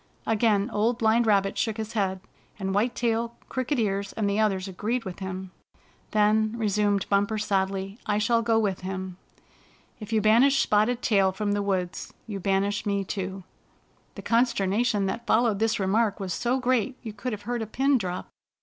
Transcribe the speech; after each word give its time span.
Again 0.25 0.67
Old 0.71 0.97
Blind 0.97 1.27
Rabbit 1.27 1.59
shook 1.59 1.77
his 1.77 1.93
head, 1.93 2.21
and 2.57 2.73
White 2.73 2.95
Tail, 2.95 3.35
Crooked 3.49 3.77
Ears 3.77 4.13
and 4.13 4.27
the 4.27 4.39
others 4.39 4.67
agreed 4.67 5.03
with 5.05 5.19
him." 5.19 5.51
Then," 6.09 6.57
resumed 6.57 7.07
Bumper 7.07 7.37
sadly," 7.37 7.99
I 8.07 8.17
shall 8.17 8.41
go 8.41 8.55
Spotted 8.57 8.63
Tail 8.63 8.63
Receives 8.63 8.81
His 8.81 8.89
Pimisiiment 8.89 9.13
91 9.13 9.15
with 9.21 9.97
him. 9.99 9.99
If 10.07 10.13
you 10.13 10.21
banish 10.21 10.59
Spotted 10.63 11.01
Tail 11.03 11.31
from 11.31 11.51
the 11.51 11.61
woods 11.61 12.13
you 12.25 12.39
banish 12.39 12.85
me 12.87 13.03
too." 13.03 13.43
The 14.15 14.21
consternation 14.23 15.05
that 15.05 15.27
followed 15.27 15.59
this 15.59 15.79
remark 15.79 16.19
was 16.19 16.33
so 16.33 16.59
great 16.59 16.97
you 17.03 17.13
could 17.13 17.31
have 17.33 17.43
heard 17.43 17.61
a 17.61 17.67
pin 17.67 17.99
drop. 17.99 18.27